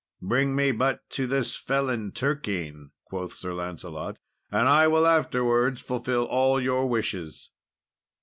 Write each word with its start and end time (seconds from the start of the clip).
"Bring 0.23 0.55
me 0.55 0.71
but 0.71 1.07
to 1.11 1.27
this 1.27 1.55
felon 1.55 2.11
Turquine," 2.11 2.89
quoth 3.03 3.33
Sir 3.33 3.53
Lancelot, 3.53 4.17
"and 4.49 4.67
I 4.67 4.87
will 4.87 5.05
afterwards 5.05 5.79
fulfil 5.79 6.23
all 6.23 6.59
your 6.59 6.87
wishes." 6.87 7.51